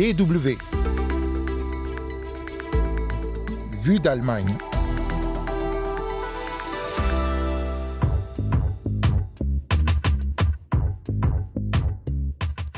DW. 0.00 0.56
Vue 3.82 4.00
d'Allemagne. 4.00 4.56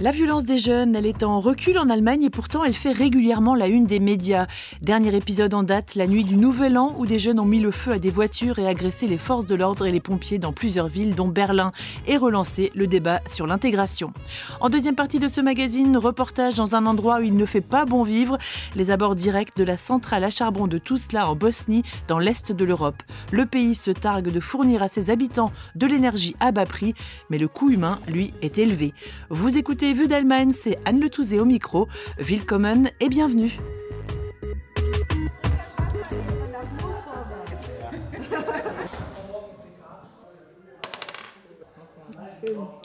La 0.03 0.11
violence 0.11 0.43
des 0.43 0.59
jeunes, 0.59 0.97
elle 0.97 1.07
est 1.07 1.23
en 1.23 1.39
recul 1.39 1.79
en 1.79 1.89
Allemagne 1.89 2.25
et 2.25 2.31
pourtant 2.31 2.65
elle 2.65 2.75
fait 2.75 2.91
régulièrement 2.91 3.55
la 3.55 3.69
une 3.69 3.87
des 3.87 4.01
médias. 4.01 4.49
Dernier 4.81 5.15
épisode 5.15 5.55
en 5.55 5.63
date, 5.63 5.95
la 5.95 6.09
nuit 6.09 6.25
du 6.25 6.35
Nouvel 6.35 6.77
An, 6.77 6.97
où 6.99 7.07
des 7.07 7.21
jeunes 7.21 7.39
ont 7.39 7.45
mis 7.45 7.61
le 7.61 7.71
feu 7.71 7.93
à 7.93 7.99
des 8.01 8.11
voitures 8.11 8.59
et 8.59 8.67
agressé 8.67 9.07
les 9.07 9.17
forces 9.17 9.47
de 9.47 9.55
l'ordre 9.55 9.87
et 9.87 9.93
les 9.93 10.01
pompiers 10.01 10.41
dans 10.41 10.53
plusieurs 10.53 10.89
villes, 10.89 11.15
dont 11.15 11.29
Berlin, 11.29 11.71
et 12.09 12.17
relancé 12.17 12.73
le 12.75 12.89
débat 12.89 13.21
sur 13.29 13.47
l'intégration. 13.47 14.13
En 14.61 14.71
deuxième 14.71 14.97
partie 14.97 15.21
de 15.21 15.29
ce 15.29 15.41
magazine, 15.41 15.97
reportage 15.97 16.57
dans 16.57 16.75
un 16.75 16.87
endroit 16.87 17.21
où 17.21 17.23
il 17.23 17.37
ne 17.37 17.47
fait 17.47 17.61
pas 17.61 17.85
bon 17.85 18.03
vivre, 18.03 18.39
les 18.75 18.91
abords 18.91 19.15
directs 19.15 19.55
de 19.55 19.63
la 19.63 19.77
centrale 19.77 20.25
à 20.25 20.31
charbon 20.31 20.67
de 20.67 20.79
Tuzla 20.79 21.29
en 21.31 21.37
Bosnie, 21.37 21.85
dans 22.09 22.19
l'est 22.19 22.51
de 22.51 22.65
l'Europe. 22.65 23.05
Le 23.31 23.47
pays 23.47 23.77
se 23.77 23.93
targue 23.93 24.33
de 24.33 24.41
fournir 24.41 24.83
à 24.83 24.89
ses 24.89 25.11
habitants 25.11 25.53
de 25.77 25.87
l'énergie 25.87 26.35
à 26.41 26.51
bas 26.51 26.67
prix, 26.67 26.95
mais 27.31 27.39
le 27.39 27.47
coût 27.47 27.71
humain, 27.71 28.01
lui, 28.09 28.35
est 28.43 28.59
élevé. 28.59 28.95
Vous 29.31 29.57
écoutez 29.57 29.92
Vue 29.95 30.09
d'Allemagne, 30.09 30.53
c'est 30.59 30.79
Anne 30.85 31.01
Le 31.01 31.11
Touzé 31.11 31.39
au 31.39 31.45
micro. 31.45 31.87
Willkommen 32.19 32.91
et 33.01 33.09
bienvenue. 33.09 33.59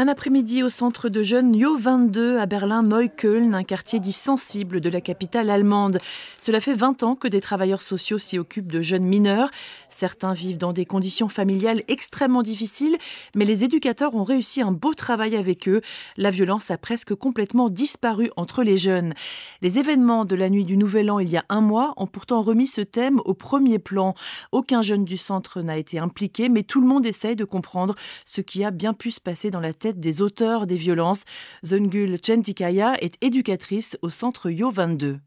Un 0.00 0.08
après-midi 0.08 0.62
au 0.62 0.70
centre 0.70 1.10
de 1.10 1.22
jeunes 1.22 1.54
Yo 1.54 1.76
22 1.76 2.38
à 2.38 2.46
Berlin-Neukölln, 2.46 3.54
un 3.54 3.64
quartier 3.64 4.00
dit 4.00 4.14
sensible 4.14 4.80
de 4.80 4.88
la 4.88 5.02
capitale 5.02 5.50
allemande. 5.50 5.98
Cela 6.38 6.60
fait 6.60 6.72
20 6.72 7.02
ans 7.02 7.16
que 7.16 7.28
des 7.28 7.42
travailleurs 7.42 7.82
sociaux 7.82 8.18
s'y 8.18 8.38
occupent 8.38 8.72
de 8.72 8.80
jeunes 8.80 9.04
mineurs. 9.04 9.50
Certains 9.90 10.32
vivent 10.32 10.56
dans 10.56 10.72
des 10.72 10.86
conditions 10.86 11.28
familiales 11.28 11.82
extrêmement 11.86 12.40
difficiles, 12.40 12.96
mais 13.36 13.44
les 13.44 13.62
éducateurs 13.62 14.14
ont 14.14 14.24
réussi 14.24 14.62
un 14.62 14.72
beau 14.72 14.94
travail 14.94 15.36
avec 15.36 15.68
eux. 15.68 15.82
La 16.16 16.30
violence 16.30 16.70
a 16.70 16.78
presque 16.78 17.14
complètement 17.14 17.68
disparu 17.68 18.30
entre 18.38 18.62
les 18.62 18.78
jeunes. 18.78 19.12
Les 19.60 19.78
événements 19.78 20.24
de 20.24 20.34
la 20.34 20.48
nuit 20.48 20.64
du 20.64 20.78
Nouvel 20.78 21.10
An 21.10 21.18
il 21.18 21.28
y 21.28 21.36
a 21.36 21.44
un 21.50 21.60
mois 21.60 21.92
ont 21.98 22.06
pourtant 22.06 22.40
remis 22.40 22.68
ce 22.68 22.80
thème 22.80 23.20
au 23.26 23.34
premier 23.34 23.78
plan. 23.78 24.14
Aucun 24.50 24.80
jeune 24.80 25.04
du 25.04 25.18
centre 25.18 25.60
n'a 25.60 25.76
été 25.76 25.98
impliqué, 25.98 26.48
mais 26.48 26.62
tout 26.62 26.80
le 26.80 26.86
monde 26.86 27.04
essaye 27.04 27.36
de 27.36 27.44
comprendre 27.44 27.94
ce 28.24 28.40
qui 28.40 28.64
a 28.64 28.70
bien 28.70 28.94
pu 28.94 29.10
se 29.10 29.20
passer 29.20 29.50
dans 29.50 29.60
la 29.60 29.74
tête 29.74 29.89
des 29.98 30.22
auteurs 30.22 30.66
des 30.66 30.76
violences. 30.76 31.24
Zungul 31.64 32.18
Centikaya 32.24 32.94
est 33.02 33.14
éducatrice 33.22 33.98
au 34.02 34.10
centre 34.10 34.50
Yo 34.50 34.70
22. 34.70 35.18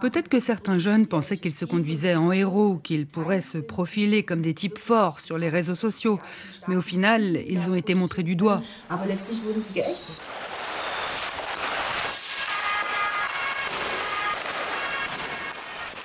Peut-être 0.00 0.28
que 0.28 0.40
certains 0.40 0.78
jeunes 0.78 1.06
pensaient 1.06 1.36
qu'ils 1.38 1.54
se 1.54 1.64
conduisaient 1.64 2.14
en 2.14 2.30
héros, 2.30 2.76
qu'ils 2.76 3.06
pourraient 3.06 3.40
se 3.40 3.58
profiler 3.58 4.22
comme 4.22 4.42
des 4.42 4.54
types 4.54 4.78
forts 4.78 5.20
sur 5.20 5.38
les 5.38 5.48
réseaux 5.48 5.74
sociaux, 5.74 6.18
mais 6.66 6.76
au 6.76 6.82
final, 6.82 7.38
ils 7.48 7.70
ont 7.70 7.74
été 7.74 7.94
montrés 7.94 8.22
du 8.22 8.36
doigt. 8.36 8.62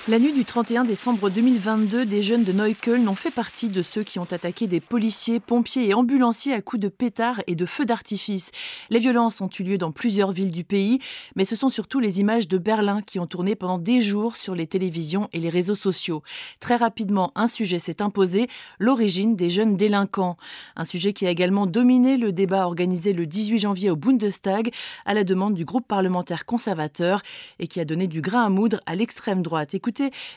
La 0.09 0.19
nuit 0.19 0.33
du 0.33 0.43
31 0.43 0.83
décembre 0.83 1.29
2022, 1.29 2.05
des 2.05 2.21
jeunes 2.21 2.43
de 2.43 2.51
Neukölln 2.51 3.07
ont 3.07 3.15
fait 3.15 3.31
partie 3.31 3.69
de 3.69 3.81
ceux 3.81 4.03
qui 4.03 4.19
ont 4.19 4.27
attaqué 4.29 4.67
des 4.67 4.81
policiers, 4.81 5.39
pompiers 5.39 5.87
et 5.87 5.93
ambulanciers 5.93 6.53
à 6.53 6.61
coups 6.61 6.81
de 6.81 6.89
pétards 6.89 7.39
et 7.47 7.55
de 7.55 7.65
feux 7.65 7.85
d'artifice. 7.85 8.51
Les 8.89 8.99
violences 8.99 9.39
ont 9.39 9.49
eu 9.57 9.63
lieu 9.63 9.77
dans 9.77 9.93
plusieurs 9.93 10.33
villes 10.33 10.51
du 10.51 10.65
pays, 10.65 10.99
mais 11.37 11.45
ce 11.45 11.55
sont 11.55 11.69
surtout 11.69 12.01
les 12.01 12.19
images 12.19 12.49
de 12.49 12.57
Berlin 12.57 13.01
qui 13.01 13.17
ont 13.17 13.27
tourné 13.27 13.55
pendant 13.55 13.77
des 13.77 14.01
jours 14.01 14.35
sur 14.35 14.55
les 14.55 14.67
télévisions 14.67 15.29
et 15.31 15.39
les 15.39 15.47
réseaux 15.47 15.73
sociaux. 15.73 16.21
Très 16.59 16.75
rapidement, 16.75 17.31
un 17.35 17.47
sujet 17.47 17.79
s'est 17.79 18.01
imposé, 18.01 18.49
l'origine 18.79 19.37
des 19.37 19.47
jeunes 19.47 19.77
délinquants. 19.77 20.35
Un 20.75 20.83
sujet 20.83 21.13
qui 21.13 21.25
a 21.27 21.29
également 21.29 21.65
dominé 21.65 22.17
le 22.17 22.33
débat 22.33 22.65
organisé 22.65 23.13
le 23.13 23.25
18 23.25 23.59
janvier 23.59 23.89
au 23.89 23.95
Bundestag 23.95 24.69
à 25.05 25.13
la 25.13 25.23
demande 25.23 25.53
du 25.53 25.63
groupe 25.63 25.87
parlementaire 25.87 26.45
conservateur 26.45 27.21
et 27.59 27.67
qui 27.67 27.79
a 27.79 27.85
donné 27.85 28.07
du 28.07 28.19
grain 28.19 28.43
à 28.43 28.49
moudre 28.49 28.81
à 28.85 28.95
l'extrême 28.95 29.41
droite 29.41 29.73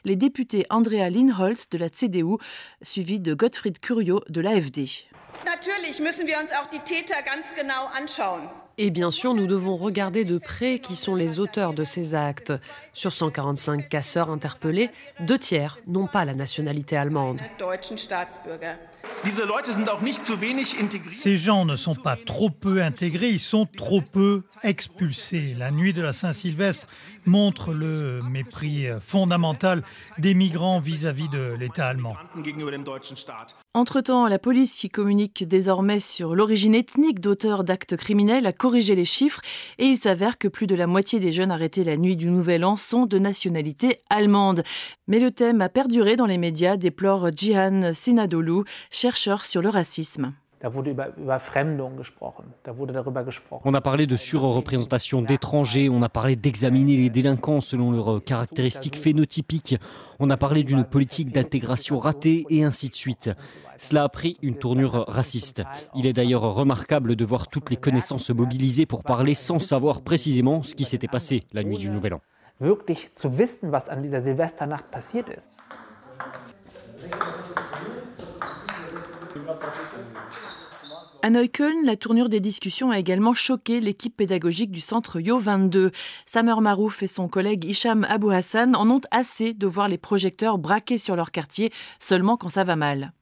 les 0.05 0.17
députés 0.17 0.67
Andrea 0.71 1.09
Linholz 1.11 1.69
de 1.71 1.79
la 1.79 1.89
CDU, 1.89 2.37
suivi 2.83 3.21
de 3.21 3.35
Gottfried 3.35 3.79
Curio 3.79 4.21
de 4.29 4.41
l'AFD. 4.41 5.07
Et 8.79 8.91
bien 8.91 9.11
sûr, 9.11 9.35
nous 9.35 9.47
devons 9.47 9.77
regarder 9.77 10.25
de 10.25 10.39
près 10.39 10.79
qui 10.79 10.97
sont 10.97 11.15
les 11.15 11.41
auteurs 11.41 11.73
de 11.73 11.85
ces 11.85 12.15
actes. 12.15 12.53
Sur 12.93 13.13
145 13.13 13.89
casseurs 13.89 14.31
interpellés, 14.31 14.91
deux 15.21 15.39
tiers 15.39 15.79
n'ont 15.87 16.07
pas 16.07 16.25
la 16.25 16.35
nationalité 16.35 16.97
allemande. 16.97 17.41
Ces 21.13 21.37
gens 21.37 21.65
ne 21.65 21.77
sont 21.77 21.95
pas 21.95 22.17
trop 22.17 22.51
peu 22.51 22.83
intégrés, 22.83 23.31
ils 23.31 23.41
sont 23.41 23.67
trop 23.67 24.01
peu 24.01 24.43
expulsés. 24.63 25.55
La 25.59 25.71
nuit 25.71 25.93
de 25.93 26.03
la 26.03 26.13
Saint-Sylvestre 26.13 26.87
montre 27.27 27.73
le 27.73 28.21
mépris 28.31 28.87
fondamental 29.05 29.83
des 30.19 30.35
migrants 30.35 30.79
vis-à-vis 30.79 31.29
de 31.29 31.57
l'État 31.59 31.89
allemand. 31.89 32.17
Entre-temps, 33.75 34.27
la 34.27 34.39
police 34.39 34.77
qui 34.77 34.89
communique 34.89 35.47
désormais 35.47 36.01
sur 36.01 36.35
l'origine 36.35 36.75
ethnique 36.75 37.21
d'auteurs 37.21 37.63
d'actes 37.63 37.97
criminels 37.97 38.47
a 38.47 38.53
corrigé 38.53 38.95
les 38.95 39.05
chiffres 39.05 39.41
et 39.79 39.85
il 39.85 39.97
s'avère 39.97 40.39
que 40.39 40.49
plus 40.49 40.67
de 40.67 40.75
la 40.75 40.87
moitié 40.87 41.21
des 41.21 41.33
jeunes 41.33 41.51
arrêtés 41.51 41.85
la 41.85 41.97
nuit 41.97 42.17
du 42.17 42.27
Nouvel 42.27 42.65
An 42.65 42.77
sont 42.77 43.05
de 43.05 43.19
nationalité 43.19 43.99
allemande. 44.09 44.63
Mais 45.09 45.19
le 45.19 45.31
thème 45.31 45.61
a 45.61 45.69
perduré 45.69 46.17
dans 46.17 46.27
les 46.27 46.39
médias, 46.39 46.77
déplore 46.77 47.29
Jihan 47.37 47.93
Sinadolu, 47.93 48.63
chercheur 48.97 49.45
sur 49.45 49.61
le 49.61 49.69
racisme. 49.69 50.33
On 53.65 53.75
a 53.75 53.81
parlé 53.83 54.07
de 54.07 54.17
surreprésentation 54.17 55.21
d'étrangers, 55.21 55.91
on 55.91 56.03
a 56.03 56.09
parlé 56.09 56.35
d'examiner 56.35 56.97
les 56.97 57.11
délinquants 57.11 57.61
selon 57.61 57.91
leurs 57.93 58.25
caractéristiques 58.25 58.97
phénotypiques, 58.97 59.77
on 60.19 60.31
a 60.31 60.39
parlé 60.39 60.65
d'une 60.65 60.85
politique 60.85 61.31
d'intégration 61.31 61.99
ratée 61.99 62.47
et 62.49 62.65
ainsi 62.65 62.89
de 62.89 62.95
suite. 62.95 63.31
Cela 63.77 64.05
a 64.05 64.09
pris 64.09 64.39
une 64.41 64.57
tournure 64.57 65.05
raciste. 65.07 65.63
Il 65.95 66.07
est 66.07 66.15
d'ailleurs 66.15 66.55
remarquable 66.55 67.17
de 67.17 67.25
voir 67.27 67.49
toutes 67.49 67.69
les 67.69 67.77
connaissances 67.77 68.31
mobilisées 68.31 68.87
pour 68.87 69.05
parler 69.05 69.35
sans 69.35 69.59
savoir 69.59 70.01
précisément 70.01 70.63
ce 70.63 70.75
qui 70.75 70.85
s'était 70.85 71.07
passé 71.07 71.43
la 71.53 71.63
nuit 71.65 71.77
du 71.77 71.91
Nouvel 71.91 72.15
An. 72.15 72.21
À 81.23 81.31
Neukölln, 81.31 81.85
la 81.85 81.97
tournure 81.97 82.29
des 82.29 82.39
discussions 82.39 82.93
a 82.93 82.99
également 83.01 83.35
choqué 83.35 83.81
l'équipe 83.81 84.17
pédagogique 84.17 84.71
du 84.71 84.81
centre 84.81 85.19
Yo 85.19 85.39
22. 85.39 85.91
Samer 86.25 86.55
Marouf 86.61 87.03
et 87.03 87.09
son 87.09 87.27
collègue 87.27 87.65
Hicham 87.65 88.05
Abou 88.05 88.31
Hassan 88.31 88.77
en 88.77 88.89
ont 88.89 89.01
assez 89.11 89.53
de 89.53 89.67
voir 89.67 89.89
les 89.89 89.99
projecteurs 89.99 90.57
braqués 90.59 90.99
sur 90.99 91.17
leur 91.17 91.33
quartier 91.33 91.73
seulement 91.99 92.37
quand 92.37 92.49
ça 92.49 92.63
va 92.63 92.77
mal. 92.77 93.13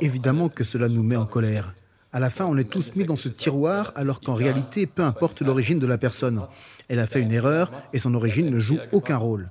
Évidemment 0.00 0.48
que 0.48 0.64
cela 0.64 0.88
nous 0.88 1.02
met 1.02 1.16
en 1.16 1.26
colère. 1.26 1.74
À 2.12 2.18
la 2.18 2.30
fin, 2.30 2.46
on 2.46 2.56
est 2.56 2.70
tous 2.70 2.94
mis 2.96 3.04
dans 3.04 3.16
ce 3.16 3.28
tiroir 3.28 3.92
alors 3.94 4.20
qu'en 4.20 4.32
réalité, 4.32 4.86
peu 4.86 5.02
importe 5.02 5.42
l'origine 5.42 5.78
de 5.78 5.86
la 5.86 5.98
personne. 5.98 6.46
Elle 6.88 6.98
a 6.98 7.06
fait 7.06 7.20
une 7.20 7.32
erreur 7.32 7.70
et 7.92 7.98
son 7.98 8.14
origine 8.14 8.48
ne 8.48 8.58
joue 8.58 8.78
aucun 8.92 9.18
rôle. 9.18 9.50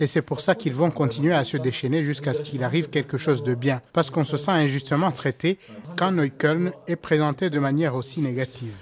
Et 0.00 0.06
c'est 0.06 0.22
pour 0.22 0.40
ça 0.40 0.54
qu'ils 0.56 0.74
vont 0.74 0.90
continuer 0.90 1.32
à 1.32 1.44
se 1.44 1.56
déchaîner 1.56 2.02
jusqu'à 2.02 2.34
ce 2.34 2.42
qu'il 2.42 2.64
arrive 2.64 2.90
quelque 2.90 3.16
chose 3.16 3.42
de 3.42 3.54
bien. 3.54 3.80
Parce 3.92 4.10
qu'on 4.10 4.24
se 4.24 4.36
sent 4.36 4.50
injustement 4.50 5.12
traité 5.12 5.58
quand 5.96 6.10
Neukölln 6.10 6.72
est 6.88 6.96
présenté 6.96 7.48
de 7.48 7.60
manière 7.60 7.94
aussi 7.94 8.20
négative. 8.20 8.72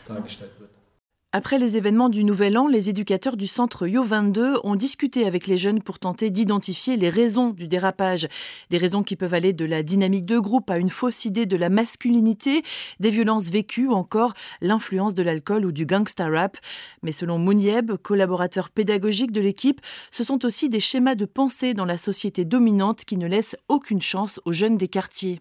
Après 1.37 1.59
les 1.59 1.77
événements 1.77 2.11
du 2.11 2.23
Nouvel 2.23 2.57
An, 2.57 2.69
les 2.69 2.91
éducateurs 2.91 3.37
du 3.37 3.49
centre 3.49 3.89
Yo 3.89 4.05
22 4.05 4.59
ont 4.63 4.77
discuté 4.77 5.27
avec 5.27 5.49
les 5.49 5.57
jeunes 5.57 5.83
pour 5.83 5.99
tenter 5.99 6.31
d'identifier 6.31 6.97
les 6.97 7.09
raisons 7.09 7.51
du 7.51 7.67
dérapage. 7.67 8.29
Des 8.71 8.79
raisons 8.79 9.03
qui 9.03 9.17
peuvent 9.17 9.35
aller 9.35 9.53
de 9.53 9.65
la 9.65 9.83
dynamique 9.83 10.27
de 10.27 10.39
groupe 10.39 10.71
à 10.71 10.79
une 10.79 10.91
fausse 10.91 11.25
idée 11.25 11.45
de 11.45 11.57
la 11.57 11.71
masculinité, 11.71 12.63
des 13.01 13.11
violences 13.11 13.51
vécues 13.51 13.89
ou 13.89 13.95
encore 13.95 14.33
l'influence 14.61 15.15
de 15.15 15.25
l'alcool 15.25 15.67
ou 15.67 15.73
du 15.73 15.87
gangsta 15.87 16.29
rap. 16.29 16.57
Mais 17.03 17.11
selon 17.11 17.37
Mounieb, 17.39 17.97
collaborateur 17.97 18.71
pédagogique 18.71 19.33
de 19.33 19.41
l'équipe, 19.41 19.81
ce 20.13 20.23
sont 20.23 20.45
aussi 20.45 20.69
des 20.69 20.79
schémas 20.79 21.17
de 21.17 21.25
pensée 21.25 21.75
dans 21.75 21.85
la 21.85 21.99
société 21.99 22.45
dominante 22.45 23.05
qui 23.05 23.17
ne 23.17 23.27
laissent 23.27 23.57
aucune 23.67 24.03
chance 24.03 24.41
aux 24.45 24.53
jeunes 24.53 24.77
des 24.77 24.87
quartiers. 24.87 25.41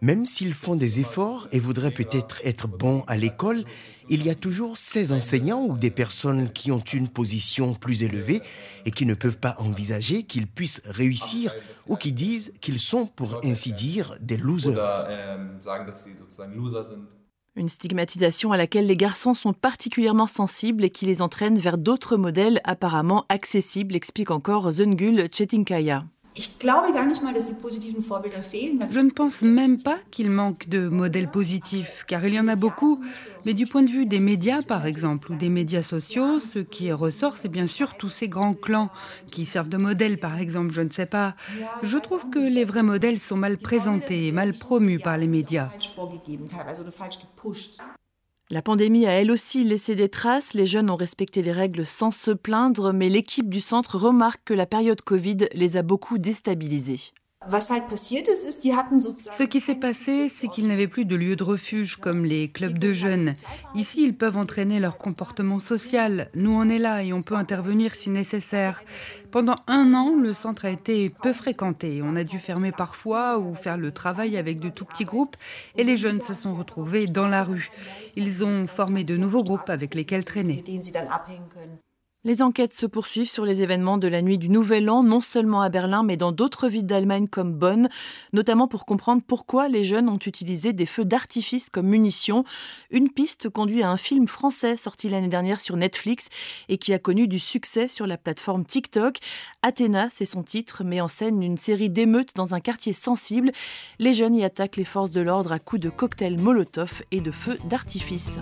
Même 0.00 0.24
s'ils 0.24 0.54
font 0.54 0.76
des 0.76 1.00
efforts 1.00 1.48
et 1.50 1.58
voudraient 1.58 1.90
peut-être 1.90 2.40
être 2.44 2.68
bons 2.68 2.91
vont 2.92 3.04
à 3.06 3.16
l'école, 3.16 3.64
il 4.08 4.24
y 4.24 4.30
a 4.30 4.34
toujours 4.34 4.76
ces 4.76 5.12
enseignants 5.12 5.64
ou 5.64 5.76
des 5.76 5.90
personnes 5.90 6.50
qui 6.50 6.70
ont 6.70 6.80
une 6.80 7.08
position 7.08 7.74
plus 7.74 8.02
élevée 8.02 8.40
et 8.84 8.90
qui 8.90 9.06
ne 9.06 9.14
peuvent 9.14 9.38
pas 9.38 9.56
envisager 9.58 10.24
qu'ils 10.24 10.46
puissent 10.46 10.82
réussir 10.86 11.54
ou 11.88 11.96
qui 11.96 12.12
disent 12.12 12.52
qu'ils 12.60 12.78
sont, 12.78 13.06
pour 13.06 13.40
ainsi 13.44 13.72
dire, 13.72 14.16
des 14.20 14.36
losers. 14.36 14.76
Une 17.54 17.68
stigmatisation 17.68 18.52
à 18.52 18.56
laquelle 18.56 18.86
les 18.86 18.96
garçons 18.96 19.34
sont 19.34 19.52
particulièrement 19.52 20.26
sensibles 20.26 20.84
et 20.84 20.90
qui 20.90 21.04
les 21.04 21.20
entraîne 21.20 21.58
vers 21.58 21.76
d'autres 21.76 22.16
modèles 22.16 22.60
apparemment 22.64 23.26
accessibles, 23.28 23.94
explique 23.94 24.30
encore 24.30 24.72
Zengul 24.72 25.28
Chetinkaya. 25.28 26.04
Je 28.90 29.00
ne 29.00 29.10
pense 29.10 29.42
même 29.42 29.82
pas 29.82 29.98
qu'il 30.10 30.30
manque 30.30 30.66
de 30.68 30.88
modèles 30.88 31.30
positifs, 31.30 32.04
car 32.06 32.24
il 32.24 32.34
y 32.34 32.40
en 32.40 32.48
a 32.48 32.56
beaucoup. 32.56 33.02
Mais 33.44 33.52
du 33.52 33.66
point 33.66 33.82
de 33.82 33.90
vue 33.90 34.06
des 34.06 34.20
médias, 34.20 34.62
par 34.62 34.86
exemple, 34.86 35.32
ou 35.32 35.36
des 35.36 35.50
médias 35.50 35.82
sociaux, 35.82 36.38
ce 36.38 36.60
qui 36.60 36.90
ressort, 36.92 37.36
c'est 37.36 37.50
bien 37.50 37.66
sûr 37.66 37.96
tous 37.96 38.08
ces 38.08 38.28
grands 38.28 38.54
clans 38.54 38.88
qui 39.30 39.44
servent 39.44 39.68
de 39.68 39.76
modèles, 39.76 40.18
par 40.18 40.38
exemple, 40.38 40.72
je 40.72 40.80
ne 40.82 40.90
sais 40.90 41.06
pas. 41.06 41.34
Je 41.82 41.98
trouve 41.98 42.30
que 42.30 42.38
les 42.38 42.64
vrais 42.64 42.82
modèles 42.82 43.18
sont 43.18 43.36
mal 43.36 43.58
présentés 43.58 44.28
et 44.28 44.32
mal 44.32 44.52
promus 44.52 45.00
par 45.00 45.18
les 45.18 45.28
médias. 45.28 45.68
La 48.52 48.60
pandémie 48.60 49.06
a 49.06 49.12
elle 49.12 49.30
aussi 49.30 49.64
laissé 49.64 49.94
des 49.94 50.10
traces. 50.10 50.52
Les 50.52 50.66
jeunes 50.66 50.90
ont 50.90 50.96
respecté 50.96 51.40
les 51.40 51.52
règles 51.52 51.86
sans 51.86 52.10
se 52.10 52.30
plaindre, 52.30 52.92
mais 52.92 53.08
l'équipe 53.08 53.48
du 53.48 53.62
centre 53.62 53.96
remarque 53.96 54.42
que 54.44 54.52
la 54.52 54.66
période 54.66 55.00
Covid 55.00 55.48
les 55.54 55.78
a 55.78 55.82
beaucoup 55.82 56.18
déstabilisés. 56.18 57.14
Ce 57.48 59.42
qui 59.42 59.60
s'est 59.60 59.74
passé, 59.74 60.28
c'est 60.28 60.48
qu'ils 60.48 60.66
n'avaient 60.68 60.86
plus 60.86 61.04
de 61.04 61.16
lieu 61.16 61.36
de 61.36 61.42
refuge 61.42 61.96
comme 61.96 62.24
les 62.24 62.48
clubs 62.48 62.78
de 62.78 62.92
jeunes. 62.92 63.34
Ici, 63.74 64.04
ils 64.04 64.16
peuvent 64.16 64.36
entraîner 64.36 64.80
leur 64.80 64.98
comportement 64.98 65.58
social. 65.58 66.30
Nous, 66.34 66.52
on 66.52 66.68
est 66.68 66.78
là 66.78 67.02
et 67.02 67.12
on 67.12 67.22
peut 67.22 67.34
intervenir 67.34 67.94
si 67.94 68.10
nécessaire. 68.10 68.82
Pendant 69.30 69.56
un 69.66 69.94
an, 69.94 70.14
le 70.16 70.32
centre 70.32 70.64
a 70.64 70.70
été 70.70 71.10
peu 71.10 71.32
fréquenté. 71.32 72.00
On 72.02 72.16
a 72.16 72.24
dû 72.24 72.38
fermer 72.38 72.72
parfois 72.72 73.38
ou 73.38 73.54
faire 73.54 73.78
le 73.78 73.90
travail 73.90 74.36
avec 74.36 74.60
de 74.60 74.68
tout 74.68 74.84
petits 74.84 75.04
groupes 75.04 75.36
et 75.76 75.84
les 75.84 75.96
jeunes 75.96 76.20
se 76.20 76.34
sont 76.34 76.54
retrouvés 76.54 77.06
dans 77.06 77.28
la 77.28 77.44
rue. 77.44 77.70
Ils 78.16 78.44
ont 78.44 78.66
formé 78.66 79.04
de 79.04 79.16
nouveaux 79.16 79.42
groupes 79.42 79.70
avec 79.70 79.94
lesquels 79.94 80.24
traîner. 80.24 80.62
Les 82.24 82.40
enquêtes 82.40 82.72
se 82.72 82.86
poursuivent 82.86 83.28
sur 83.28 83.44
les 83.44 83.62
événements 83.62 83.98
de 83.98 84.06
la 84.06 84.22
nuit 84.22 84.38
du 84.38 84.48
Nouvel 84.48 84.88
An, 84.88 85.02
non 85.02 85.20
seulement 85.20 85.60
à 85.60 85.68
Berlin, 85.68 86.04
mais 86.04 86.16
dans 86.16 86.30
d'autres 86.30 86.68
villes 86.68 86.86
d'Allemagne 86.86 87.26
comme 87.26 87.52
Bonn, 87.52 87.88
notamment 88.32 88.68
pour 88.68 88.86
comprendre 88.86 89.22
pourquoi 89.26 89.68
les 89.68 89.82
jeunes 89.82 90.08
ont 90.08 90.20
utilisé 90.24 90.72
des 90.72 90.86
feux 90.86 91.04
d'artifice 91.04 91.68
comme 91.68 91.88
munitions. 91.88 92.44
Une 92.92 93.10
piste 93.10 93.48
conduit 93.48 93.82
à 93.82 93.90
un 93.90 93.96
film 93.96 94.28
français 94.28 94.76
sorti 94.76 95.08
l'année 95.08 95.26
dernière 95.26 95.58
sur 95.58 95.76
Netflix 95.76 96.28
et 96.68 96.78
qui 96.78 96.92
a 96.92 97.00
connu 97.00 97.26
du 97.26 97.40
succès 97.40 97.88
sur 97.88 98.06
la 98.06 98.18
plateforme 98.18 98.64
TikTok. 98.64 99.18
Athéna, 99.62 100.06
c'est 100.08 100.24
son 100.24 100.44
titre, 100.44 100.84
met 100.84 101.00
en 101.00 101.08
scène 101.08 101.42
une 101.42 101.56
série 101.56 101.90
d'émeutes 101.90 102.36
dans 102.36 102.54
un 102.54 102.60
quartier 102.60 102.92
sensible. 102.92 103.50
Les 103.98 104.14
jeunes 104.14 104.36
y 104.36 104.44
attaquent 104.44 104.76
les 104.76 104.84
forces 104.84 105.10
de 105.10 105.22
l'ordre 105.22 105.50
à 105.50 105.58
coups 105.58 105.82
de 105.82 105.90
cocktails 105.90 106.38
Molotov 106.38 107.02
et 107.10 107.20
de 107.20 107.32
feux 107.32 107.58
d'artifice. 107.68 108.38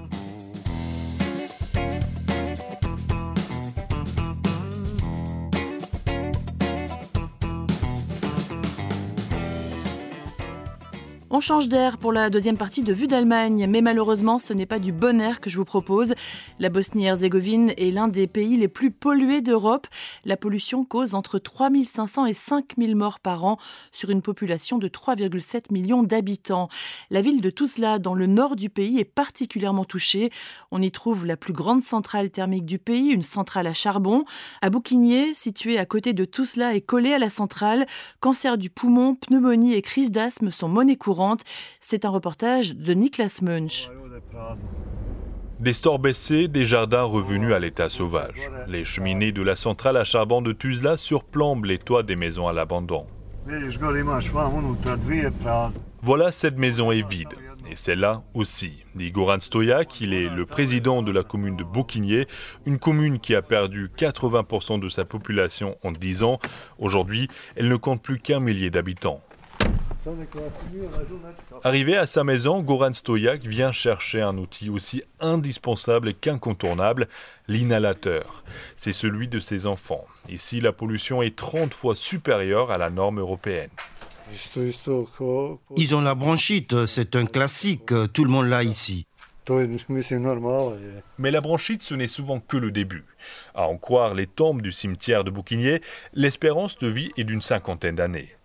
On 11.32 11.38
change 11.38 11.68
d'air 11.68 11.96
pour 11.96 12.12
la 12.12 12.28
deuxième 12.28 12.56
partie 12.56 12.82
de 12.82 12.92
Vue 12.92 13.06
d'Allemagne, 13.06 13.68
mais 13.68 13.82
malheureusement, 13.82 14.40
ce 14.40 14.52
n'est 14.52 14.66
pas 14.66 14.80
du 14.80 14.90
bon 14.90 15.20
air 15.20 15.40
que 15.40 15.48
je 15.48 15.58
vous 15.58 15.64
propose. 15.64 16.14
La 16.58 16.70
Bosnie-Herzégovine 16.70 17.72
est 17.76 17.92
l'un 17.92 18.08
des 18.08 18.26
pays 18.26 18.56
les 18.56 18.66
plus 18.66 18.90
pollués 18.90 19.40
d'Europe. 19.40 19.86
La 20.24 20.36
pollution 20.36 20.84
cause 20.84 21.14
entre 21.14 21.38
3500 21.38 22.26
et 22.26 22.34
5000 22.34 22.96
morts 22.96 23.20
par 23.20 23.44
an 23.44 23.58
sur 23.92 24.10
une 24.10 24.22
population 24.22 24.78
de 24.78 24.88
3,7 24.88 25.72
millions 25.72 26.02
d'habitants. 26.02 26.68
La 27.10 27.22
ville 27.22 27.40
de 27.40 27.50
Tuzla, 27.50 28.00
dans 28.00 28.14
le 28.14 28.26
nord 28.26 28.56
du 28.56 28.68
pays, 28.68 28.98
est 28.98 29.04
particulièrement 29.04 29.84
touchée. 29.84 30.30
On 30.72 30.82
y 30.82 30.90
trouve 30.90 31.26
la 31.26 31.36
plus 31.36 31.52
grande 31.52 31.80
centrale 31.80 32.30
thermique 32.30 32.66
du 32.66 32.80
pays, 32.80 33.10
une 33.10 33.22
centrale 33.22 33.68
à 33.68 33.72
charbon. 33.72 34.24
À 34.62 34.70
Bouquigné, 34.70 35.32
située 35.34 35.78
à 35.78 35.86
côté 35.86 36.12
de 36.12 36.24
Tuzla 36.24 36.74
et 36.74 36.80
collée 36.80 37.12
à 37.12 37.18
la 37.18 37.30
centrale, 37.30 37.86
cancer 38.18 38.58
du 38.58 38.68
poumon, 38.68 39.14
pneumonie 39.14 39.74
et 39.74 39.82
crise 39.82 40.10
d'asthme 40.10 40.50
sont 40.50 40.68
monnaie 40.68 40.96
courante. 40.96 41.19
C'est 41.80 42.04
un 42.04 42.10
reportage 42.10 42.74
de 42.74 42.92
Niklas 42.94 43.40
Munch. 43.42 43.90
Des 45.58 45.74
stores 45.74 45.98
baissés, 45.98 46.48
des 46.48 46.64
jardins 46.64 47.02
revenus 47.02 47.52
à 47.52 47.58
l'état 47.58 47.90
sauvage. 47.90 48.50
Les 48.66 48.86
cheminées 48.86 49.32
de 49.32 49.42
la 49.42 49.56
centrale 49.56 49.98
à 49.98 50.04
charbon 50.04 50.40
de 50.40 50.52
Tuzla 50.52 50.96
surplombent 50.96 51.66
les 51.66 51.78
toits 51.78 52.02
des 52.02 52.16
maisons 52.16 52.48
à 52.48 52.52
l'abandon. 52.52 53.06
Voilà, 56.02 56.32
cette 56.32 56.56
maison 56.56 56.90
est 56.92 57.06
vide. 57.06 57.34
Et 57.70 57.76
celle-là 57.76 58.22
aussi, 58.34 58.84
dit 58.94 59.12
Goran 59.12 59.36
il 60.00 60.14
est 60.14 60.28
le 60.28 60.46
président 60.46 61.02
de 61.02 61.12
la 61.12 61.22
commune 61.22 61.56
de 61.56 61.62
Bouquigné, 61.62 62.26
une 62.66 62.78
commune 62.78 63.20
qui 63.20 63.34
a 63.34 63.42
perdu 63.42 63.90
80% 63.96 64.80
de 64.80 64.88
sa 64.88 65.04
population 65.04 65.76
en 65.84 65.92
10 65.92 66.22
ans. 66.22 66.38
Aujourd'hui, 66.78 67.28
elle 67.54 67.68
ne 67.68 67.76
compte 67.76 68.02
plus 68.02 68.18
qu'un 68.18 68.40
millier 68.40 68.70
d'habitants. 68.70 69.20
Arrivé 71.62 71.96
à 71.96 72.06
sa 72.06 72.24
maison, 72.24 72.62
Goran 72.62 72.92
Stoyak 72.92 73.42
vient 73.42 73.72
chercher 73.72 74.22
un 74.22 74.38
outil 74.38 74.70
aussi 74.70 75.02
indispensable 75.20 76.14
qu'incontournable, 76.14 77.08
l'inhalateur. 77.48 78.44
C'est 78.76 78.94
celui 78.94 79.28
de 79.28 79.40
ses 79.40 79.66
enfants. 79.66 80.06
Ici, 80.28 80.60
la 80.60 80.72
pollution 80.72 81.22
est 81.22 81.36
30 81.36 81.74
fois 81.74 81.94
supérieure 81.94 82.70
à 82.70 82.78
la 82.78 82.88
norme 82.88 83.20
européenne. 83.20 83.70
Ils 85.76 85.94
ont 85.94 86.00
la 86.00 86.14
bronchite, 86.14 86.86
c'est 86.86 87.16
un 87.16 87.26
classique, 87.26 87.92
tout 88.12 88.24
le 88.24 88.30
monde 88.30 88.46
l'a 88.46 88.62
ici. 88.62 89.06
Mais 91.18 91.30
la 91.30 91.40
bronchite, 91.40 91.82
ce 91.82 91.94
n'est 91.94 92.08
souvent 92.08 92.40
que 92.40 92.56
le 92.56 92.70
début. 92.70 93.04
À 93.54 93.66
en 93.66 93.76
croire 93.76 94.14
les 94.14 94.26
tombes 94.26 94.62
du 94.62 94.70
cimetière 94.70 95.24
de 95.24 95.30
Bouquigné, 95.30 95.82
l'espérance 96.14 96.78
de 96.78 96.86
vie 96.86 97.10
est 97.16 97.24
d'une 97.24 97.42
cinquantaine 97.42 97.96
d'années. 97.96 98.36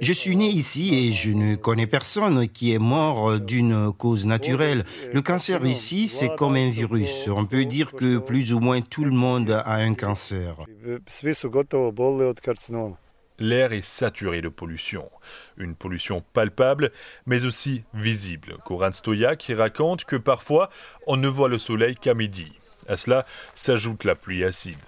Je 0.00 0.12
suis 0.12 0.36
né 0.36 0.46
ici 0.46 0.94
et 0.94 1.12
je 1.12 1.30
ne 1.30 1.56
connais 1.56 1.86
personne 1.86 2.48
qui 2.48 2.74
est 2.74 2.78
mort 2.78 3.40
d'une 3.40 3.92
cause 3.92 4.26
naturelle. 4.26 4.84
Le 5.12 5.22
cancer 5.22 5.64
ici, 5.64 6.08
c'est 6.08 6.34
comme 6.36 6.56
un 6.56 6.70
virus. 6.70 7.28
On 7.28 7.46
peut 7.46 7.64
dire 7.64 7.92
que 7.92 8.18
plus 8.18 8.52
ou 8.52 8.60
moins 8.60 8.82
tout 8.82 9.04
le 9.04 9.10
monde 9.10 9.50
a 9.50 9.74
un 9.74 9.94
cancer. 9.94 10.56
L'air 13.40 13.72
est 13.72 13.84
saturé 13.84 14.42
de 14.42 14.48
pollution. 14.48 15.10
Une 15.56 15.74
pollution 15.74 16.22
palpable, 16.32 16.92
mais 17.26 17.44
aussi 17.44 17.82
visible. 17.92 18.56
Koran 18.64 18.92
Stoyak 18.92 19.50
raconte 19.56 20.04
que 20.04 20.16
parfois, 20.16 20.70
on 21.08 21.16
ne 21.16 21.26
voit 21.26 21.48
le 21.48 21.58
soleil 21.58 21.96
qu'à 21.96 22.14
midi. 22.14 22.52
À 22.86 22.96
cela 22.96 23.26
s'ajoute 23.54 24.04
la 24.04 24.14
pluie 24.14 24.44
acide. 24.44 24.78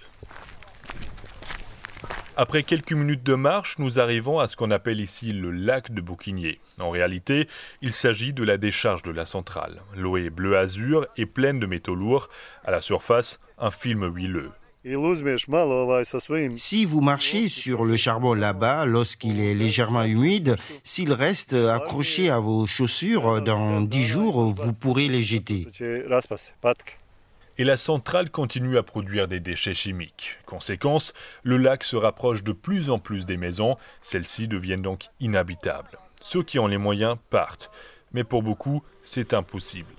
Après 2.39 2.61
quelques 2.61 2.93
minutes 2.93 3.23
de 3.23 3.33
marche, 3.33 3.79
nous 3.79 3.97
arrivons 3.97 4.37
à 4.37 4.47
ce 4.47 4.55
qu'on 4.55 4.69
appelle 4.69 4.99
ici 4.99 5.33
le 5.33 5.49
lac 5.49 5.91
de 5.91 6.01
Bouquigné. 6.01 6.59
En 6.79 6.91
réalité, 6.91 7.47
il 7.81 7.93
s'agit 7.93 8.31
de 8.31 8.43
la 8.43 8.57
décharge 8.57 9.01
de 9.01 9.09
la 9.09 9.25
centrale. 9.25 9.81
L'eau 9.95 10.17
est 10.17 10.29
bleu 10.29 10.55
azur 10.55 11.07
et 11.17 11.25
pleine 11.25 11.59
de 11.59 11.65
métaux 11.65 11.95
lourds. 11.95 12.29
À 12.63 12.69
la 12.69 12.79
surface, 12.79 13.39
un 13.57 13.71
film 13.71 14.05
huileux. 14.15 14.51
Si 16.57 16.85
vous 16.85 17.01
marchez 17.01 17.49
sur 17.49 17.85
le 17.85 17.97
charbon 17.97 18.35
là-bas 18.35 18.85
lorsqu'il 18.85 19.39
est 19.41 19.55
légèrement 19.55 20.03
humide, 20.03 20.57
s'il 20.83 21.13
reste 21.13 21.55
accroché 21.55 22.29
à 22.29 22.37
vos 22.37 22.67
chaussures 22.67 23.41
dans 23.41 23.81
dix 23.81 24.03
jours, 24.03 24.53
vous 24.53 24.73
pourrez 24.73 25.07
les 25.07 25.23
jeter 25.23 25.67
et 27.57 27.63
la 27.63 27.77
centrale 27.77 28.29
continue 28.29 28.77
à 28.77 28.83
produire 28.83 29.27
des 29.27 29.39
déchets 29.39 29.73
chimiques. 29.73 30.37
Conséquence, 30.45 31.13
le 31.43 31.57
lac 31.57 31.83
se 31.83 31.95
rapproche 31.95 32.43
de 32.43 32.51
plus 32.51 32.89
en 32.89 32.99
plus 32.99 33.25
des 33.25 33.37
maisons, 33.37 33.77
celles-ci 34.01 34.47
deviennent 34.47 34.81
donc 34.81 35.09
inhabitables. 35.19 35.97
Ceux 36.21 36.43
qui 36.43 36.59
ont 36.59 36.67
les 36.67 36.77
moyens 36.77 37.17
partent, 37.29 37.71
mais 38.13 38.23
pour 38.23 38.43
beaucoup, 38.43 38.83
c'est 39.03 39.33
impossible. 39.33 39.93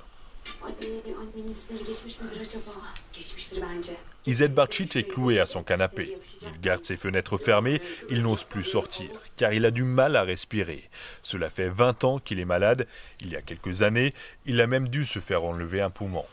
Izet 4.27 4.49
Barchit 4.49 4.88
est 4.95 5.09
cloué 5.09 5.41
à 5.41 5.47
son 5.47 5.62
canapé. 5.62 6.17
Il 6.43 6.61
garde 6.61 6.85
ses 6.85 6.97
fenêtres 6.97 7.38
fermées, 7.38 7.81
il 8.11 8.23
n'ose 8.23 8.45
plus 8.45 8.65
sortir, 8.65 9.11
car 9.37 9.53
il 9.53 9.65
a 9.65 9.71
du 9.71 9.85
mal 9.85 10.17
à 10.17 10.23
respirer. 10.23 10.88
Cela 11.23 11.50
fait 11.50 11.69
20 11.69 12.05
ans 12.05 12.19
qu'il 12.19 12.41
est 12.41 12.45
malade. 12.45 12.87
Il 13.21 13.31
y 13.31 13.37
a 13.37 13.43
quelques 13.43 13.83
années, 13.83 14.15
il 14.47 14.61
a 14.61 14.67
même 14.67 14.88
dû 14.88 15.07
se 15.07 15.19
faire 15.19 15.45
enlever 15.45 15.81
un 15.81 15.91
poumon. 15.91 16.25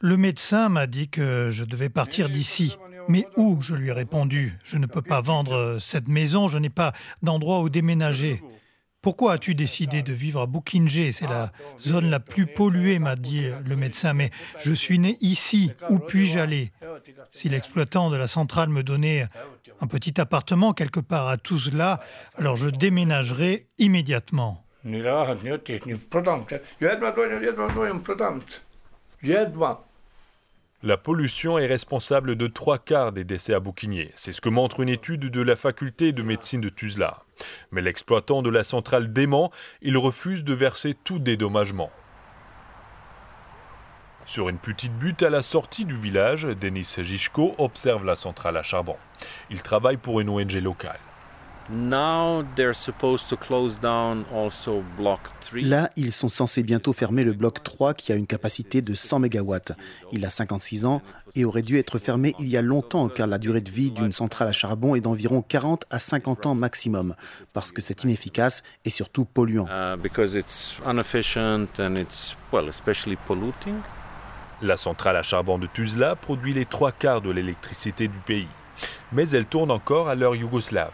Le 0.00 0.16
médecin 0.16 0.68
m'a 0.68 0.86
dit 0.86 1.08
que 1.08 1.50
je 1.52 1.64
devais 1.64 1.88
partir 1.88 2.28
d'ici. 2.28 2.76
Mais 3.08 3.26
où 3.36 3.60
Je 3.60 3.74
lui 3.74 3.88
ai 3.88 3.92
répondu. 3.92 4.58
Je 4.64 4.78
ne 4.78 4.86
peux 4.86 5.02
pas 5.02 5.20
vendre 5.20 5.78
cette 5.80 6.08
maison, 6.08 6.48
je 6.48 6.58
n'ai 6.58 6.70
pas 6.70 6.92
d'endroit 7.22 7.60
où 7.60 7.68
déménager. 7.68 8.42
Pourquoi 9.00 9.34
as-tu 9.34 9.54
décidé 9.54 10.02
de 10.02 10.12
vivre 10.12 10.40
à 10.40 10.46
Bukingé 10.46 11.12
C'est 11.12 11.28
la 11.28 11.52
zone 11.78 12.10
la 12.10 12.18
plus 12.18 12.46
polluée, 12.46 12.98
m'a 12.98 13.14
dit 13.14 13.44
le 13.64 13.76
médecin. 13.76 14.14
Mais 14.14 14.30
je 14.58 14.72
suis 14.72 14.98
né 14.98 15.16
ici. 15.20 15.70
Où 15.90 16.00
puis-je 16.00 16.40
aller? 16.40 16.72
Si 17.30 17.48
l'exploitant 17.48 18.10
de 18.10 18.16
la 18.16 18.26
centrale 18.26 18.68
me 18.68 18.82
donnait 18.82 19.28
un 19.80 19.86
petit 19.86 20.20
appartement 20.20 20.72
quelque 20.72 20.98
part 20.98 21.28
à 21.28 21.36
tout 21.36 21.58
cela, 21.60 22.00
alors 22.36 22.56
je 22.56 22.68
déménagerai 22.68 23.68
immédiatement. 23.78 24.65
La 30.84 30.96
pollution 30.96 31.58
est 31.58 31.66
responsable 31.66 32.36
de 32.36 32.46
trois 32.46 32.78
quarts 32.78 33.10
des 33.10 33.24
décès 33.24 33.52
à 33.52 33.58
Bouquigné. 33.58 34.12
C'est 34.14 34.32
ce 34.32 34.40
que 34.40 34.48
montre 34.48 34.78
une 34.78 34.88
étude 34.88 35.28
de 35.28 35.40
la 35.40 35.56
faculté 35.56 36.12
de 36.12 36.22
médecine 36.22 36.60
de 36.60 36.68
Tuzla. 36.68 37.24
Mais 37.72 37.82
l'exploitant 37.82 38.42
de 38.42 38.50
la 38.50 38.62
centrale 38.62 39.12
dément, 39.12 39.50
il 39.82 39.98
refuse 39.98 40.44
de 40.44 40.54
verser 40.54 40.94
tout 40.94 41.18
dédommagement. 41.18 41.90
Sur 44.24 44.48
une 44.48 44.58
petite 44.58 44.96
butte 44.96 45.24
à 45.24 45.30
la 45.30 45.42
sortie 45.42 45.84
du 45.84 45.96
village, 45.96 46.44
Denis 46.44 46.94
Gichko 46.98 47.56
observe 47.58 48.04
la 48.04 48.14
centrale 48.14 48.56
à 48.56 48.62
charbon. 48.62 48.96
Il 49.50 49.62
travaille 49.62 49.96
pour 49.96 50.20
une 50.20 50.28
ONG 50.28 50.52
locale. 50.52 51.00
Là, 55.62 55.90
ils 55.96 56.12
sont 56.12 56.28
censés 56.28 56.62
bientôt 56.62 56.92
fermer 56.92 57.24
le 57.24 57.32
bloc 57.32 57.62
3 57.62 57.94
qui 57.94 58.12
a 58.12 58.14
une 58.14 58.26
capacité 58.26 58.82
de 58.82 58.94
100 58.94 59.20
MW. 59.20 59.56
Il 60.12 60.24
a 60.24 60.30
56 60.30 60.84
ans 60.84 61.02
et 61.34 61.44
aurait 61.44 61.62
dû 61.62 61.76
être 61.76 61.98
fermé 61.98 62.34
il 62.38 62.48
y 62.48 62.56
a 62.56 62.62
longtemps 62.62 63.08
car 63.08 63.26
la 63.26 63.38
durée 63.38 63.60
de 63.60 63.70
vie 63.70 63.90
d'une 63.90 64.12
centrale 64.12 64.48
à 64.48 64.52
charbon 64.52 64.94
est 64.94 65.00
d'environ 65.00 65.42
40 65.42 65.84
à 65.90 65.98
50 65.98 66.46
ans 66.46 66.54
maximum 66.54 67.14
parce 67.52 67.72
que 67.72 67.80
c'est 67.80 68.04
inefficace 68.04 68.62
et 68.84 68.90
surtout 68.90 69.24
polluant. 69.24 69.66
Uh, 69.66 69.96
la 74.62 74.76
centrale 74.76 75.16
à 75.16 75.22
charbon 75.22 75.58
de 75.58 75.66
Tuzla 75.66 76.16
produit 76.16 76.54
les 76.54 76.64
trois 76.64 76.92
quarts 76.92 77.20
de 77.20 77.30
l'électricité 77.30 78.08
du 78.08 78.18
pays, 78.18 78.48
mais 79.12 79.28
elle 79.30 79.46
tourne 79.46 79.70
encore 79.70 80.08
à 80.08 80.14
l'heure 80.14 80.34
yougoslave. 80.34 80.92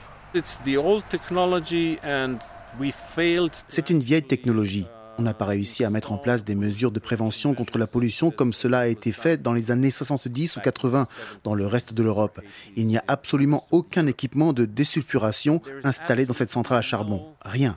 C'est 3.69 3.91
une 3.91 4.01
vieille 4.01 4.23
technologie. 4.23 4.87
On 5.19 5.23
n'a 5.23 5.35
pas 5.35 5.45
réussi 5.45 5.85
à 5.85 5.91
mettre 5.91 6.11
en 6.11 6.17
place 6.17 6.43
des 6.43 6.55
mesures 6.55 6.91
de 6.91 6.99
prévention 6.99 7.53
contre 7.53 7.77
la 7.77 7.87
pollution 7.87 8.31
comme 8.31 8.55
cela 8.55 8.81
a 8.81 8.87
été 8.87 9.13
fait 9.13 9.43
dans 9.43 9.53
les 9.53 9.71
années 9.71 9.91
70 9.91 10.57
ou 10.57 10.61
80 10.61 11.07
dans 11.45 11.55
le 11.55 11.67
reste 11.67 11.93
de 11.93 12.03
l'Europe. 12.03 12.41
Il 12.77 12.87
n'y 12.87 12.97
a 12.97 13.05
absolument 13.09 13.67
aucun 13.71 14.07
équipement 14.07 14.55
de 14.55 14.65
désulfuration 14.65 15.61
installé 15.85 16.25
dans 16.25 16.33
cette 16.33 16.51
centrale 16.51 16.79
à 16.79 16.83
charbon. 16.83 17.27
Rien. 17.45 17.77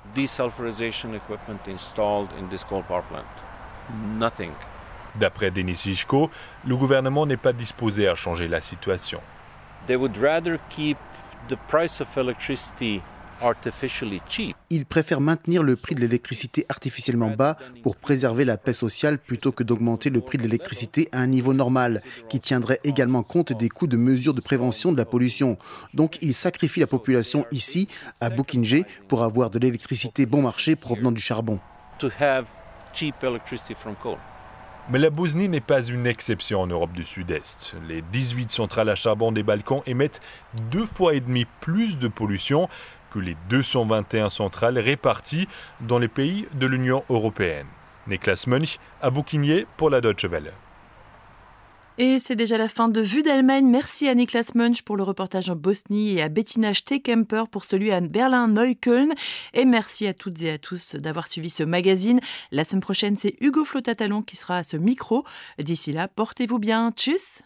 D'après 5.20 5.52
Denis 5.52 5.82
Ishko, 5.86 6.30
le 6.66 6.78
gouvernement 6.78 7.26
n'est 7.26 7.36
pas 7.36 7.52
disposé 7.52 8.08
à 8.08 8.16
changer 8.16 8.48
la 8.48 8.62
situation. 8.62 9.20
Ils 14.70 14.86
préfèrent 14.86 15.22
maintenir 15.22 15.62
le 15.62 15.76
prix 15.76 15.96
de 15.96 16.02
l'électricité 16.02 16.66
artificiellement 16.70 17.30
bas 17.30 17.58
pour 17.84 17.96
préserver 17.96 18.46
la 18.46 18.58
paix 18.58 18.74
sociale 18.74 19.18
plutôt 19.18 19.52
que 19.52 19.64
d'augmenter 19.64 20.10
le 20.10 20.22
prix 20.22 20.38
de 20.38 20.44
l'électricité 20.44 21.10
à 21.12 21.20
un 21.20 21.28
niveau 21.28 21.54
normal, 21.54 22.02
qui 22.30 22.40
tiendrait 22.40 22.80
également 22.84 23.24
compte 23.24 23.54
des 23.54 23.70
coûts 23.70 23.88
de 23.88 23.98
mesures 23.98 24.34
de 24.34 24.42
prévention 24.42 24.92
de 24.92 24.98
la 24.98 25.06
pollution. 25.06 25.58
Donc 25.94 26.18
ils 26.22 26.34
sacrifient 26.34 26.80
la 26.80 26.88
population 26.88 27.46
ici, 27.52 27.88
à 28.22 28.30
Bukingé, 28.30 28.86
pour 29.08 29.24
avoir 29.24 29.50
de 29.50 29.60
l'électricité 29.60 30.26
bon 30.26 30.42
marché 30.42 30.76
provenant 30.76 31.12
du 31.12 31.22
charbon. 31.22 31.60
Mais 34.92 35.00
la 35.00 35.10
Bosnie 35.10 35.50
n'est 35.50 35.62
pas 35.62 35.82
une 35.82 36.06
exception 36.06 36.62
en 36.62 36.68
Europe 36.68 36.92
du 36.92 37.06
Sud-Est. 37.06 37.74
Les 37.88 38.04
18 38.04 38.52
centrales 38.52 38.90
à 38.90 38.96
charbon 38.96 39.32
des 39.32 39.42
Balkans 39.42 39.82
émettent 39.88 40.22
deux 40.70 40.86
fois 40.86 41.16
et 41.16 41.22
demi 41.22 41.48
plus 41.60 41.98
de 41.98 42.08
pollution 42.08 42.70
que 43.10 43.18
les 43.18 43.36
221 43.50 44.30
centrales 44.30 44.78
réparties 44.78 45.48
dans 45.82 45.98
les 45.98 46.08
pays 46.08 46.48
de 46.54 46.68
l'Union 46.68 47.04
européenne. 47.10 47.66
Niklas 48.08 48.46
Munch 48.46 48.78
à 49.02 49.10
Bouquinier 49.10 49.66
pour 49.76 49.90
la 49.90 50.02
Deutsche 50.02 50.26
Welle. 50.26 50.52
Et 51.98 52.20
c'est 52.20 52.36
déjà 52.36 52.58
la 52.58 52.68
fin 52.68 52.90
de 52.90 53.00
Vue 53.00 53.24
d'Allemagne. 53.24 53.66
Merci 53.66 54.10
à 54.10 54.16
Niklas 54.16 54.52
Munch 54.54 54.82
pour 54.82 54.98
le 54.98 55.04
reportage 55.04 55.50
en 55.50 55.56
Bosnie 55.56 56.18
et 56.18 56.22
à 56.22 56.28
Bettina 56.28 56.74
Stekemper 56.74 57.46
pour 57.50 57.64
celui 57.64 57.92
à 57.94 58.02
Berlin-Neukölln. 58.02 59.14
Et 59.54 59.64
merci 59.64 60.06
à 60.06 60.14
toutes 60.14 60.42
et 60.42 60.52
à 60.52 60.58
tous 60.58 60.96
d'avoir 60.96 61.30
suivi 61.30 61.50
ce 61.50 61.64
magazine. 61.64 62.20
La 62.52 62.66
semaine 62.66 62.82
prochaine, 62.82 63.16
c'est 63.16 63.38
Hugo 63.40 63.64
Flotatalon 63.64 64.24
qui 64.24 64.36
sera 64.36 64.58
à 64.58 64.64
ce 64.64 64.76
micro. 64.76 65.24
D'ici 65.58 65.94
là, 65.94 66.10
portez-vous 66.10 66.60
bien. 66.60 66.92
Tchuss 66.92 67.44